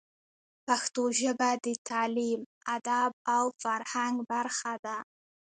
[0.67, 2.39] پښتو ژبه د تعلیم،
[2.75, 4.97] ادب او فرهنګ برخه ده.